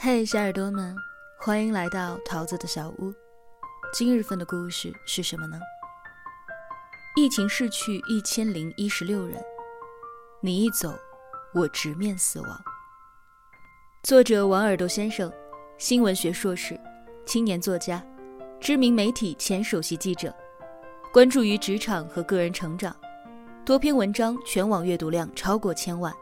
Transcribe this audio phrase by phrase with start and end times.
[0.00, 0.94] 嘿，小耳朵们，
[1.40, 3.12] 欢迎来到桃子的小屋。
[3.92, 5.58] 今日份的故事是什么呢？
[7.16, 9.42] 疫情逝去一千零一十六人，
[10.40, 10.96] 你一走，
[11.52, 12.62] 我直面死亡。
[14.04, 15.32] 作者王耳朵先生，
[15.78, 16.78] 新闻学硕士，
[17.26, 18.00] 青年作家，
[18.60, 20.32] 知名媒体前首席记者，
[21.12, 22.94] 关注于职场和个人成长，
[23.64, 26.14] 多篇文章全网阅读量超过千万。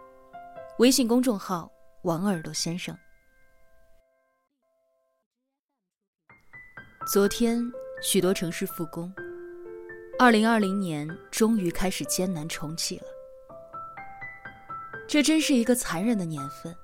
[0.79, 1.71] 微信公众号
[2.05, 2.97] 王耳朵先生。
[7.07, 7.63] 昨天，
[8.03, 9.15] 许多城市复工，
[10.19, 13.05] 二零二零年终于开始艰难重启了。
[15.07, 16.75] 这真是一个残忍的年份。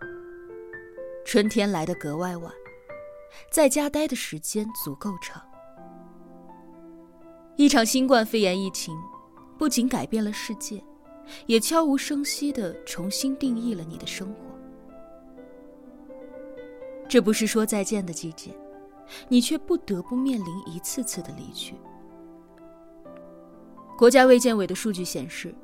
[1.25, 2.53] 春天来得格外晚，
[3.51, 5.43] 在家待的时间足够长。
[7.57, 8.97] 一场新冠肺炎疫情，
[9.59, 10.81] 不仅改变了世界，
[11.47, 14.45] 也悄无声息地重新定义了你的生活。
[17.09, 18.57] 这不是说再见的季节。
[19.29, 21.75] 你却不得不面临一次次的离去。
[23.99, 25.55] 国家卫健委的数据显示，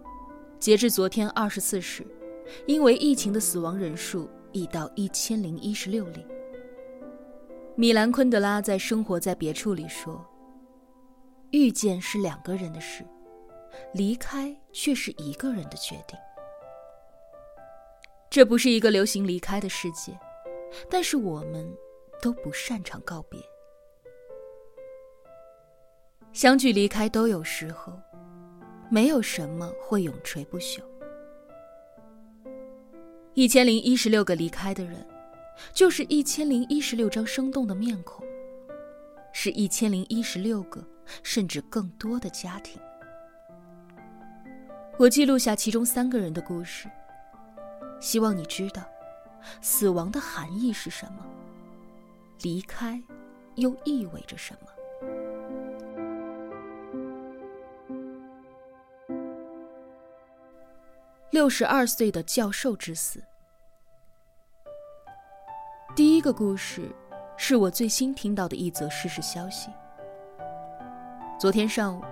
[0.58, 2.06] 截至昨天二十四时，
[2.66, 6.24] 因为疫情的死亡人数已到一千零一十六例。
[7.74, 10.24] 米兰昆德拉在《生活在别处》里说
[11.50, 13.04] ：“遇见是两个人的事，
[13.94, 16.18] 离开却是一个人的决定。”
[18.30, 20.16] 这不是一个流行离开的世界，
[20.90, 21.72] 但是我们。
[22.20, 23.40] 都不擅长告别，
[26.32, 27.92] 相聚离开都有时候，
[28.90, 30.80] 没有什么会永垂不朽。
[33.34, 35.06] 一千零一十六个离开的人，
[35.72, 38.26] 就是一千零一十六张生动的面孔，
[39.32, 40.84] 是一千零一十六个
[41.22, 42.80] 甚至更多的家庭。
[44.98, 46.90] 我记录下其中三个人的故事，
[48.00, 48.82] 希望你知道，
[49.60, 51.24] 死亡的含义是什么。
[52.42, 53.02] 离开，
[53.56, 54.68] 又意味着什么？
[61.30, 63.20] 六十二岁的教授之死。
[65.96, 66.88] 第一个故事，
[67.36, 69.68] 是我最新听到的一则事实消息。
[71.40, 72.04] 昨天上午，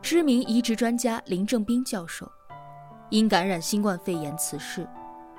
[0.00, 2.30] 知名移植专家林正斌教授
[3.10, 4.86] 因感染新冠肺炎辞世，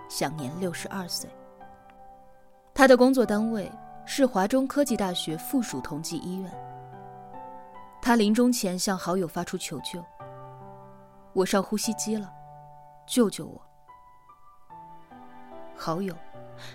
[0.09, 1.29] 享年六十二岁。
[2.73, 3.71] 他的工作单位。
[4.11, 6.51] 是华中科技大学附属同济医院。
[8.01, 10.03] 他临终前向好友发出求救
[11.31, 12.27] ：“我上呼吸机了，
[13.05, 13.61] 救救我！”
[15.77, 16.11] 好友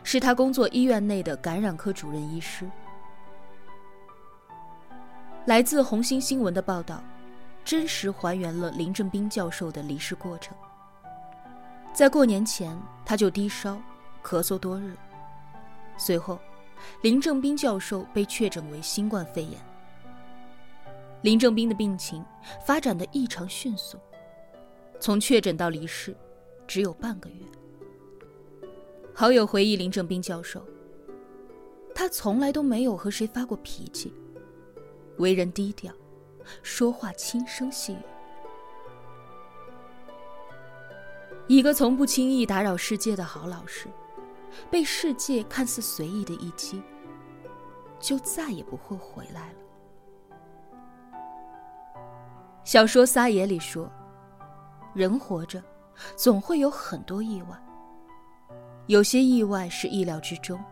[0.04, 2.70] 是他工作医院内的感染科主任医师。
[5.44, 7.02] 来自红星新闻的报道，
[7.64, 10.56] 真实还原了林正斌教授的离世过程。
[11.92, 13.76] 在过年前，他就低烧、
[14.22, 14.96] 咳嗽多日，
[15.96, 16.38] 随后。
[17.02, 19.60] 林正斌教授被确诊为新冠肺炎。
[21.22, 22.24] 林正斌的病情
[22.66, 23.98] 发展的异常迅速，
[25.00, 26.14] 从确诊到离世，
[26.66, 27.36] 只有半个月。
[29.14, 30.62] 好友回忆林正斌教授，
[31.94, 34.12] 他从来都没有和谁发过脾气，
[35.18, 35.92] 为人低调，
[36.62, 37.98] 说话轻声细语。
[41.46, 43.86] 一个从不轻易打扰世界的好老师。
[44.70, 46.82] 被世界看似随意的一击，
[47.98, 49.58] 就再也不会回来了。
[52.64, 53.90] 小说《撒野》里说
[54.94, 55.62] ：“人活着，
[56.16, 57.60] 总会有很多意外。
[58.86, 60.62] 有些意外是意料之中，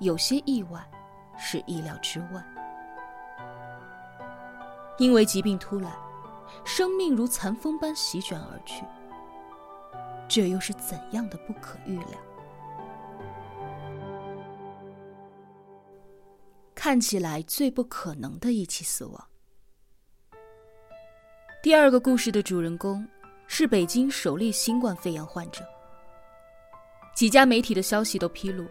[0.00, 0.84] 有些意外
[1.36, 2.44] 是意料之外。
[4.98, 5.92] 因为疾病突来，
[6.64, 8.84] 生命如残风般席卷而去。
[10.26, 12.18] 这又是怎样的不可预料？”
[16.80, 19.28] 看起来最不可能的一起死亡。
[21.60, 23.04] 第二个故事的主人公
[23.48, 25.66] 是北京首例新冠肺炎患者。
[27.16, 28.64] 几家媒体的消息都披露，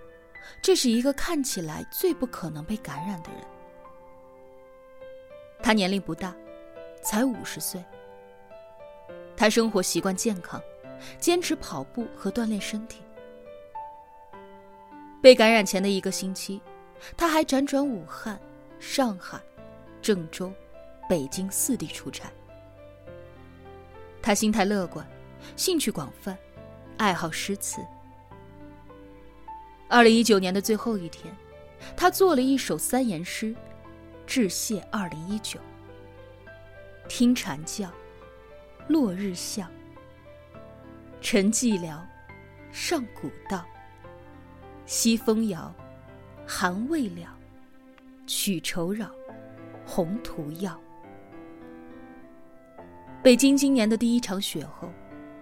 [0.62, 3.42] 这是一个看起来最不可能被感染的人。
[5.62, 6.34] 他年龄不大，
[7.04, 7.84] 才五十岁。
[9.36, 10.62] 他生活习惯健康，
[11.20, 13.02] 坚持跑步和锻炼身体。
[15.22, 16.62] 被感染前的一个星期。
[17.16, 18.40] 他还辗转武汉、
[18.80, 19.40] 上海、
[20.02, 20.52] 郑州、
[21.08, 22.32] 北京四地出差。
[24.22, 25.08] 他心态乐观，
[25.56, 26.38] 兴趣广泛，
[26.98, 27.82] 爱好诗词。
[29.88, 31.34] 二零一九年的最后一天，
[31.96, 33.56] 他做了一首三言诗，
[34.26, 35.60] 致谢二零一九。
[37.08, 37.90] 听蝉叫，
[38.90, 39.66] 落日笑，
[41.22, 42.02] 沉寂寥，
[42.70, 43.66] 上古道，
[44.86, 45.74] 西风摇。
[46.50, 47.28] 寒未了，
[48.26, 49.12] 曲愁扰，
[49.86, 50.80] 宏图耀。
[53.22, 54.90] 北京今年的第一场雪后，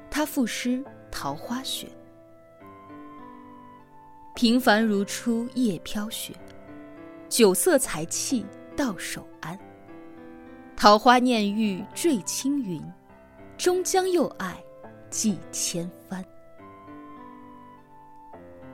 [0.10, 0.80] 他赋诗
[1.12, 1.88] 《桃花雪》：
[4.34, 6.34] 平凡如初夜飘雪，
[7.30, 8.44] 酒色财气
[8.76, 9.58] 到手安。
[10.76, 12.82] 桃花念玉坠青云，
[13.60, 14.58] 终将又爱
[15.12, 16.26] 寄千帆。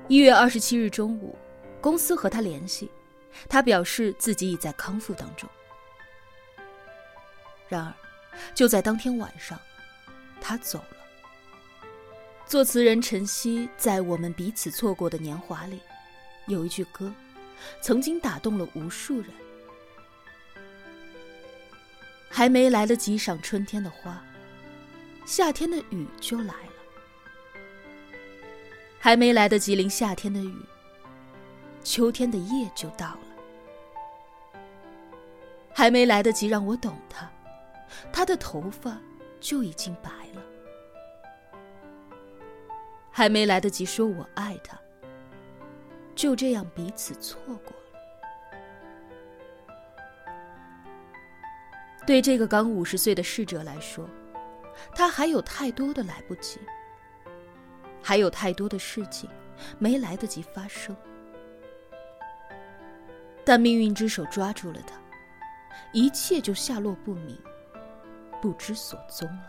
[0.07, 1.35] 一月二十七日中午，
[1.81, 2.89] 公司和他联系，
[3.49, 5.49] 他表示自己已在康复当中。
[7.67, 7.93] 然而，
[8.53, 9.59] 就在当天晚上，
[10.39, 10.97] 他走了。
[12.45, 15.79] 作词人陈曦在《我们彼此错过的年华》里，
[16.47, 17.11] 有一句歌，
[17.81, 19.29] 曾经打动了无数人。
[22.29, 24.23] 还没来得及赏春天的花，
[25.25, 26.73] 夏天的雨就来了；
[28.99, 30.55] 还没来得及淋夏天的雨，
[31.83, 34.57] 秋天的夜就到了；
[35.73, 37.29] 还没来得及让我懂他，
[38.11, 38.97] 他的头发
[39.39, 40.41] 就已经白了；
[43.09, 44.79] 还没来得及说我爱他，
[46.15, 47.77] 就这样彼此错过了。
[52.05, 54.07] 对这个刚五十岁的逝者来说，
[54.95, 56.59] 他还有太多的来不及，
[58.01, 59.29] 还有太多的事情
[59.77, 60.95] 没来得及发生。
[63.43, 64.95] 但命运之手抓住了他，
[65.93, 67.37] 一切就下落不明，
[68.41, 69.47] 不知所踪了。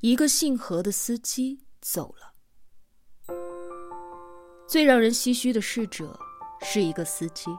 [0.00, 2.32] 一个姓何的司机走了。
[4.66, 6.18] 最让人唏嘘的逝者，
[6.62, 7.50] 是一个司机。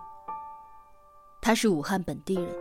[1.42, 2.56] 他是武汉本地人，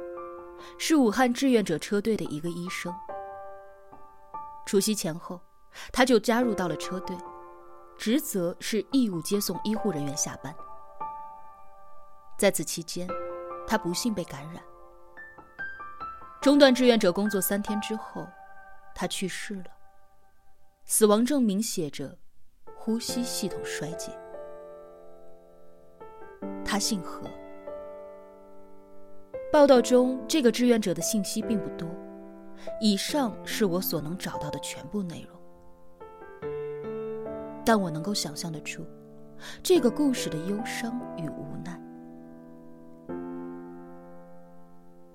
[0.79, 2.95] 是武汉志愿者车队的一个医生。
[4.67, 5.41] 除夕前后，
[5.93, 7.17] 他就加入到了车队，
[7.97, 10.55] 职责是义务接送医护人员下班。
[12.39, 13.09] 在此期间，
[13.67, 14.63] 他不幸被感染，
[16.41, 18.27] 中断志愿者工作三天之后，
[18.95, 19.65] 他去世了。
[20.85, 22.17] 死亡证明写着：
[22.77, 24.13] 呼吸系统衰竭。
[26.65, 27.29] 他姓何。
[29.51, 31.89] 报道中这个志愿者的信息并不多，
[32.81, 35.38] 以上是我所能找到的全部内容。
[37.69, 38.83] 但我能够想象得出，
[39.63, 41.79] 这个故事的忧伤与无奈。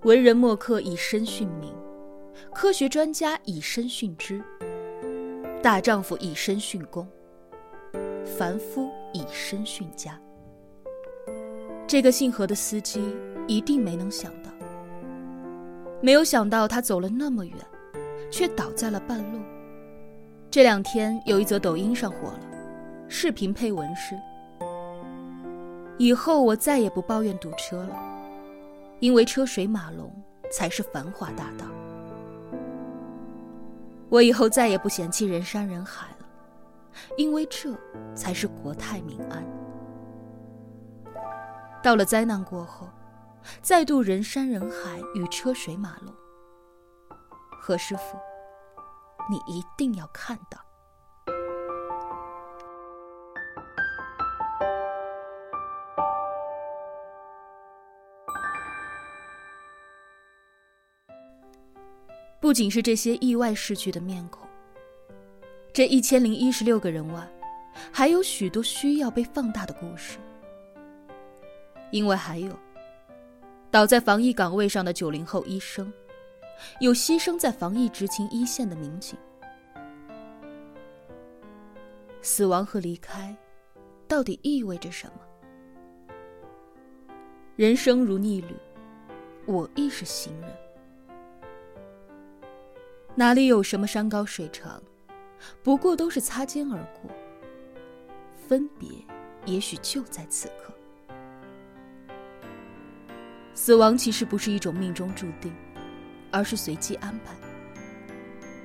[0.03, 1.73] 文人墨客以身殉名，
[2.53, 4.39] 科学专家以身殉职，
[5.63, 7.07] 大丈夫以身殉公，
[8.23, 10.21] 凡夫以身殉家。
[11.87, 13.15] 这个姓何的司机
[13.47, 14.51] 一定没能想到，
[16.03, 17.57] 没有想到他走了那么远，
[18.29, 19.39] 却倒在了半路。
[20.53, 22.39] 这两天有一则抖音上火了，
[23.07, 24.15] 视频配文是
[25.97, 27.99] ：“以后我再也不抱怨堵车了，
[28.99, 30.13] 因为车水马龙
[30.51, 31.65] 才是繁华大道。
[34.09, 36.27] 我以后再也不嫌弃人山人海了，
[37.17, 37.75] 因为这
[38.13, 39.43] 才是国泰民安。”
[41.81, 42.87] 到了灾难过后，
[43.63, 46.13] 再度人山人海与车水马龙。
[47.59, 48.19] 何师傅，
[49.29, 50.59] 你一定要看到。
[62.39, 64.47] 不仅是这些意外逝去的面孔，
[65.71, 67.25] 这一千零一十六个人外，
[67.91, 70.19] 还有许多需要被放大的故事。
[71.89, 72.51] 因为还有
[73.71, 75.91] 倒在防疫岗位上的九零后医生，
[76.79, 79.17] 有牺牲在防疫执勤一线的民警。
[82.21, 83.35] 死亡和离开，
[84.07, 86.15] 到底意味着什么？
[87.55, 88.55] 人生如逆旅，
[89.45, 90.49] 我亦是行人。
[93.15, 94.81] 哪里有什么山高水长，
[95.61, 97.11] 不过都是擦肩而过。
[98.47, 98.89] 分别，
[99.45, 100.73] 也许就在此刻。
[103.53, 105.53] 死亡其实不是一种命中注定，
[106.33, 107.33] 而是随机安排。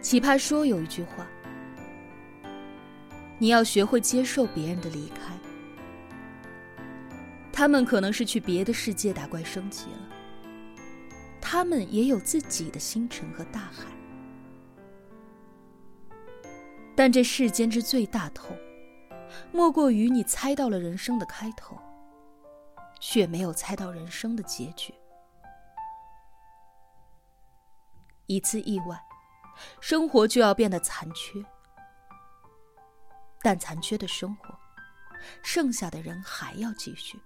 [0.01, 1.25] 奇葩说有一句话
[3.39, 5.39] ：“你要学会接受别人的离开，
[7.53, 10.09] 他们可能是去别的世界打怪升级了，
[11.41, 13.85] 他们也有自己的星辰和大海。
[16.97, 18.57] 但这世间之最大痛，
[19.53, 21.79] 莫过于你猜到了人生的开头。”
[23.01, 24.93] 却没有猜到人生的结局。
[28.29, 28.97] 一次意外，
[29.81, 31.45] 生活就要变得残缺。
[33.43, 34.55] 但残缺的生活，
[35.43, 37.19] 剩下的人还要继续。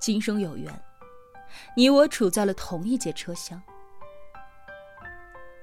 [0.00, 0.82] 今生有缘，
[1.76, 3.62] 你我处在了同一节车厢。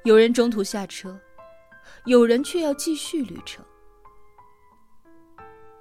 [0.03, 1.19] 有人中途下车，
[2.05, 3.65] 有人却要继续旅程。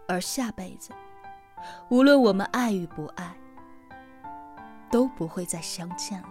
[0.08, 0.90] 而下辈子，
[1.90, 3.38] 无论我们爱与不爱，
[4.91, 6.27] 都不会再相见了。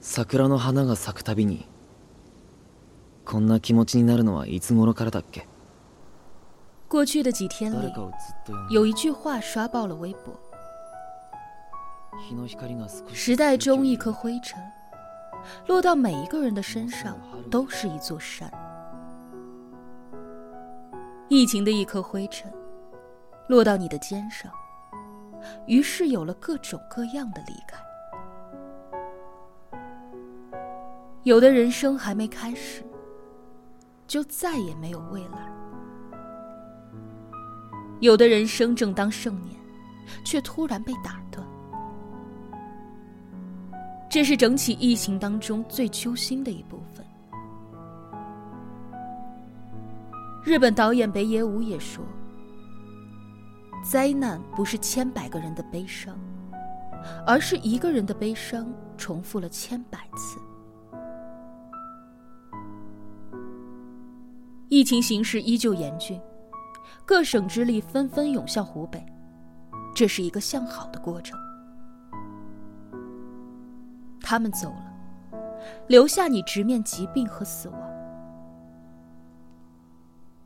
[0.00, 1.66] 桜の花が咲くたびに
[3.24, 5.48] こんな気持ちになるのはいつ頃からだっけ
[6.88, 8.12] 过去的几天里，
[8.70, 10.38] 有一句话刷爆了微博：
[13.13, 14.61] 时代中一颗灰尘，
[15.67, 17.17] 落到每一个人的身上
[17.49, 18.51] 都是一座山。
[21.27, 22.51] 疫情的一颗灰尘，
[23.47, 24.51] 落到你的肩上，
[25.67, 27.77] 于是有了各种各样的离开。
[31.23, 32.83] 有的人生还没开始，
[34.07, 35.51] 就再也没有未来。
[37.99, 39.59] 有的人生正当盛年，
[40.23, 41.45] 却突然被打断。
[44.09, 47.05] 这是整起疫情当中最揪心的一部分。
[50.43, 52.03] 日本导演北野武也说
[53.85, 56.19] ：“灾难不是千百个人的悲伤，
[57.25, 60.39] 而是一个人的悲伤重复了千百次。”
[64.69, 66.19] 疫情形势依旧严峻。
[67.05, 69.03] 各省之力纷纷涌向湖北，
[69.95, 71.39] 这是一个向好的过程。
[74.29, 74.93] 他们走了，
[75.87, 77.79] 留下你直面疾病和死亡。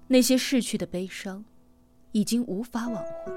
[0.08, 1.44] 那些逝去的悲伤，
[2.14, 3.34] 已经无法挽回；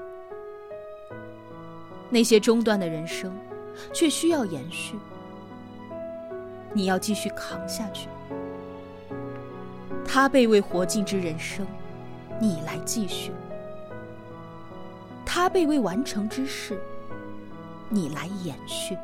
[2.09, 3.37] 那些中断的人生，
[3.91, 4.97] 却需要延续。
[6.71, 8.07] 你要继续扛下去。
[10.05, 11.67] 他被为活尽之人生。
[12.39, 13.33] 你来继续，
[15.25, 16.79] 他被未完成之事，
[17.89, 18.97] 你来延续。